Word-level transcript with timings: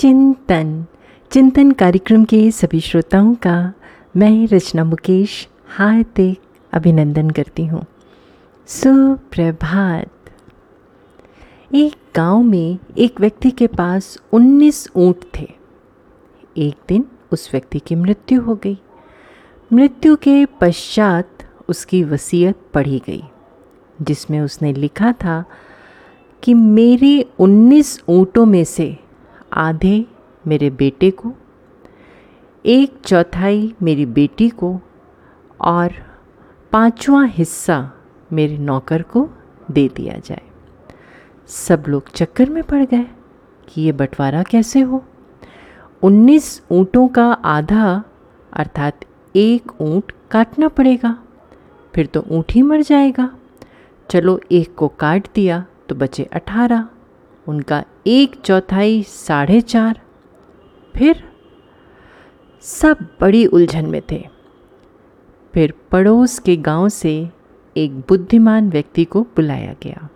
चिंतन। 0.00 0.86
चिंतन 1.30 1.72
कार्यक्रम 1.72 2.24
के 2.24 2.50
सभी 2.50 2.80
श्रोताओं 2.80 3.34
का 3.34 3.72
मैं 4.16 4.46
रचना 4.46 4.84
मुकेश 4.84 5.48
हार्दिक 5.68 6.40
अभिनंदन 6.72 7.30
करती 7.30 7.66
हूँ। 7.66 7.86
सुप्रभात। 8.66 10.10
एक 11.74 11.92
गाँव 12.16 12.42
में 12.42 12.78
एक 12.98 13.20
व्यक्ति 13.20 13.50
के 13.50 13.66
पास 13.66 14.18
19 14.32 14.88
ऊँट 14.96 15.16
थे। 15.38 15.48
एक 16.56 16.74
दिन 16.88 17.04
उस 17.32 17.48
व्यक्ति 17.52 17.78
की 17.78 17.94
मृत्यु 17.94 18.40
हो 18.40 18.54
गई। 18.54 18.78
मृत्यु 19.72 20.16
के 20.16 20.46
पश्चात 20.46 21.28
उसकी 21.68 22.04
वसीयत 22.04 22.56
पढ़ी 22.74 23.02
गई, 23.06 23.22
जिसमें 24.02 24.40
उसने 24.40 24.72
लिखा 24.72 25.12
था 25.12 25.44
कि 26.42 26.54
मेरे 26.54 27.30
19 27.38 28.02
ऊँटों 28.08 28.46
में 28.46 28.64
से 28.64 29.09
आधे 29.52 30.04
मेरे 30.44 30.70
बेटे 30.70 31.10
को, 31.10 31.32
एक 32.64 33.00
चौथाई 33.04 33.72
मेरी 33.82 34.06
बेटी 34.08 34.48
को 34.48 34.78
और 35.60 35.92
पांचवा 36.72 37.22
हिस्सा 37.24 37.78
मेरे 38.32 38.58
नौकर 38.58 39.02
को 39.02 39.28
दे 39.70 39.88
दिया 39.88 40.18
जाए। 40.18 40.42
सब 41.48 41.84
लोग 41.88 42.10
चक्कर 42.10 42.50
में 42.50 42.62
पड़ 42.62 42.84
गए 42.84 43.06
कि 43.68 43.82
ये 43.82 43.92
बंटवारा 43.92 44.42
कैसे 44.42 44.80
हो। 44.80 45.02
उन्नीस 46.02 46.62
ऊँटों 46.70 47.06
का 47.08 47.26
आधा 47.32 48.02
अर्थात 48.52 49.00
एक 49.34 49.80
ऊँट 49.80 50.12
काटना 50.30 50.68
पड़ेगा, 50.68 51.16
फिर 51.94 52.06
तो 52.06 52.24
ऊँट 52.30 52.52
ही 52.52 52.62
मर 52.62 52.82
जाएगा। 52.82 53.30
चलो 54.10 54.40
एक 54.52 54.74
को 54.74 54.88
काट 54.90 55.26
दिया 55.34 55.64
तो 55.88 55.94
बचे 55.94 56.24
अठारह। 56.24 56.88
उनका 57.48 57.84
एक 58.06 58.40
चौथाई 58.40 59.02
साढ़े 59.02 59.60
चार। 59.60 60.00
फिर 60.96 61.24
सब 62.60 62.96
बड़ी 63.20 63.46
उलझन 63.46 63.86
में 63.86 64.02
थे। 64.10 64.28
फिर 65.54 65.74
पड़ोस 65.92 66.38
के 66.38 66.56
गाँव 66.56 66.88
से 66.88 67.28
एक 67.76 67.98
बुद्धिमान 67.98 68.70
व्यक्ति 68.70 69.04
को 69.04 69.22
बुलाया 69.22 69.74
गया। 69.82 70.08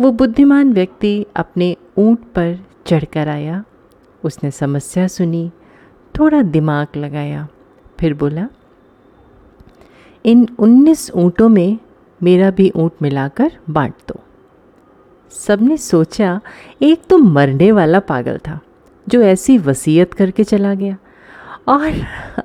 वो 0.00 0.12
बुद्धिमान 0.12 0.72
व्यक्ति 0.72 1.26
अपने 1.36 1.76
ऊँट 1.98 2.18
पर 2.18 2.66
चढ़कर 2.86 3.28
आया। 3.28 3.64
उसने 4.24 4.50
समस्या 4.50 5.06
सुनी, 5.06 5.50
थोड़ा 6.18 6.42
दिमाग 6.42 6.86
लगाया। 6.96 7.48
फिर 8.00 8.14
बोला, 8.14 8.48
इन 10.26 10.48
उन्नीस 10.58 11.10
ऊँटों 11.10 11.48
में 11.48 11.78
मेरा 12.22 12.50
भी 12.50 12.72
ऊँट 12.76 12.92
मिलाकर 13.02 13.52
बांट 13.70 13.94
दो। 14.08 14.17
सबने 15.30 15.76
सोचा 15.76 16.40
एक 16.82 17.02
तो 17.08 17.18
मरने 17.18 17.70
वाला 17.72 18.00
पागल 18.00 18.38
था, 18.38 18.58
जो 19.06 19.22
ऐसी 19.22 19.58
वसीयत 19.58 20.14
करके 20.14 20.44
चला 20.44 20.74
गया। 20.74 20.96
और 21.68 21.92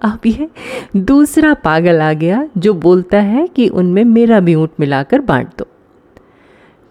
अब 0.01 0.25
ये 0.25 0.49
दूसरा 0.95 1.53
पागल 1.53 2.01
आ 2.01 2.11
गया, 2.13 2.47
जो 2.57 2.73
बोलता 2.73 3.19
है 3.19 3.47
कि 3.47 3.67
उनमें 3.67 4.03
मेरा 4.03 4.39
भी 4.39 4.55
ऊँट 4.55 4.71
मिलाकर 4.79 5.21
बांट 5.21 5.49
दो। 5.57 5.67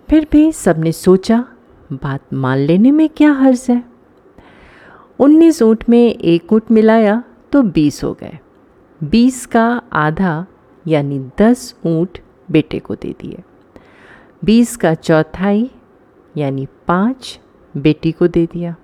फिर 0.08 0.26
भी 0.32 0.50
सबने 0.52 0.92
सोचा, 0.92 1.44
बात 1.92 2.34
मान 2.34 2.58
लेने 2.58 2.90
में 2.90 3.08
क्या 3.08 3.32
हर्ज 3.32 3.66
है? 3.68 3.82
उन्नीस 5.18 5.62
ऊँट 5.62 5.84
में 5.88 6.14
एक 6.14 6.52
ऊँट 6.52 6.70
मिलाया 6.70 7.22
तो 7.52 7.62
बीस 7.62 8.02
हो 8.04 8.12
गए। 8.12 8.38
बीस 9.00 9.46
का 9.46 9.82
आधा, 9.92 10.46
यानी 10.86 11.18
दस 11.38 11.74
ऊँट 11.86 12.18
बेटे 12.50 12.78
को 12.78 12.94
दे 12.94 13.14
दिए। 13.20 13.42
बीस 14.44 14.76
का 14.76 14.94
चौथाई 14.94 15.70
यानी 16.36 16.66
पाँच, 16.88 17.40
बेटी 17.76 18.12
को 18.12 18.28
दे 18.28 18.46
दिया। 18.46 18.76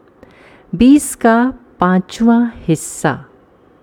बीस 0.75 1.15
का 1.15 1.53
पांचवा 1.81 2.53
हिस्सा, 2.55 3.25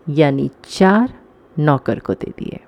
यानी 0.09 0.49
चार, 0.69 1.13
नौकर 1.59 1.99
को 1.99 2.13
दे 2.13 2.33
दिए। 2.39 2.59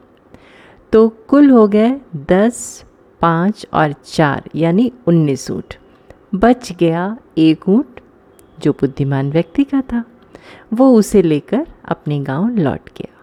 तो 0.93 1.09
कुल 1.09 1.49
हो 1.49 1.67
गए 1.67 2.01
दस, 2.15 2.85
पाँच 3.21 3.67
और 3.73 3.91
चार, 3.91 4.49
यानी 4.55 4.91
उन्नीस 5.07 5.51
ऊँट। 5.51 5.75
बच 6.35 6.71
गया 6.71 7.17
एक 7.37 7.69
ऊँट, 7.69 7.99
जो 8.59 8.71
बुद्धिमान 8.71 9.31
व्यक्ति 9.31 9.63
का 9.63 9.81
था। 9.81 10.03
वो 10.73 10.93
उसे 10.93 11.21
लेकर 11.21 11.67
अपने 11.85 12.19
गाँव 12.19 12.49
लौट 12.49 12.89
गया। 12.97 13.13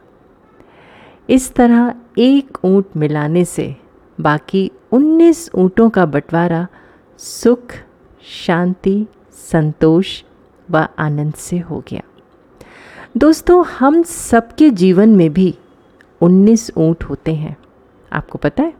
इस 1.31 1.55
तरह 1.55 1.95
एक 2.19 2.59
ऊँट 2.65 2.85
मिलाने 2.97 3.45
से 3.45 3.77
बाकी 4.21 4.71
उन्नीस 4.93 5.51
ऊँटों 5.55 5.91
का 5.91 6.07
बंटवारा 6.07 6.67
सुख, 7.19 7.75
शांति, 8.23 9.07
संतोष 9.33 10.23
व 10.71 10.87
आनंद 10.99 11.35
से 11.35 11.59
हो 11.59 11.85
गया। 11.89 12.03
दोस्तों, 13.17 13.65
हम 13.65 14.03
सबके 14.03 14.71
जीवन 14.71 15.09
में 15.09 15.33
भी 15.33 15.59
19 16.21 16.71
ऊँट 16.77 17.05
होते 17.05 17.35
हैं। 17.35 17.57
आपको 18.13 18.39
पता 18.39 18.63
है? 18.63 18.75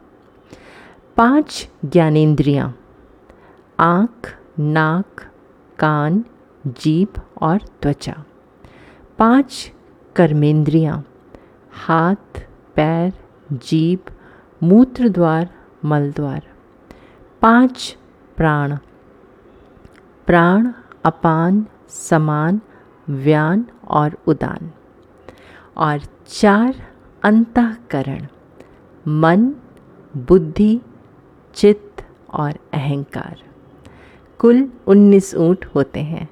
पाँच 1.17 1.69
ज्ञानेंद्रियाँ, 1.85 2.79
आँख, 3.79 4.37
नाक, 4.59 5.31
कान, 5.79 6.25
जीभ 6.67 7.07
और 7.41 7.57
त्वचा। 7.81 8.25
पाँच 9.19 9.71
कर्मेंद्रियाँ, 10.15 11.05
हाथ, 11.71 12.47
पैर, 12.75 13.13
जीभ 13.51 13.99
मूत्र 14.63 15.09
द्वार 15.09 15.49
मल 15.85 16.11
द्वार 16.11 16.41
पाँच 17.41 17.97
प्राण। 18.37 18.77
प्राण 20.25 20.71
अपान, 21.05 21.65
समान, 21.89 22.61
व्यान 23.09 23.65
और 23.87 24.17
उदान। 24.27 24.71
और 25.77 26.01
चार 26.27 26.75
अंतकरण, 27.23 28.27
मन, 29.07 29.53
बुद्धि, 30.17 30.81
चित्त 31.55 32.05
और 32.33 32.51
अहंकार। 32.73 33.43
कुल 34.39 34.69
उन्नीस 34.87 35.35
ऊँट 35.35 35.65
होते 35.65 35.99
हैं। 35.99 36.29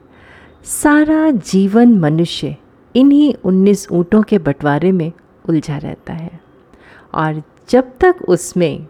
सारा 0.64 1.32
जीवन 1.32 2.00
मनुष्य 2.00 2.58
इन्हीं 2.96 3.34
उन्नीस 3.44 3.88
ऊँटों 3.92 4.22
के 4.22 4.38
बंटवारे 4.38 4.92
में 4.92 5.12
उलझा 5.50 5.78
रहता 5.78 6.14
है। 6.14 6.40
और 7.16 7.44
जब 7.70 7.98
तक 8.00 8.16
उसमें 8.30 8.88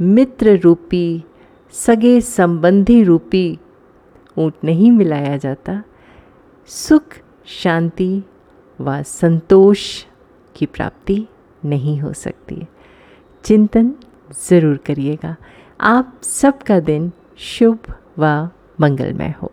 मित्र 0.00 0.58
रूपी 0.58 1.24
सगे 1.72 2.20
संबंधी 2.20 3.02
रूपी 3.02 3.58
ऊँट 4.38 4.54
नहीं 4.64 4.92
मिलाया 4.92 5.36
जाता। 5.36 5.82
सुख, 6.66 7.02
शांति 7.46 8.22
व 8.80 9.02
संतोष 9.02 10.04
की 10.56 10.66
प्राप्ति 10.66 11.26
नहीं 11.64 12.00
हो 12.00 12.12
सकती। 12.12 12.66
चिंतन 13.44 13.94
ज़रूर 14.48 14.76
करिएगा। 14.76 15.36
आप 15.80 16.20
सबका 16.22 16.80
दिन 16.80 17.12
शुभ 17.38 17.78
व 18.18 18.48
मंगलमय 18.80 19.34
हो। 19.42 19.52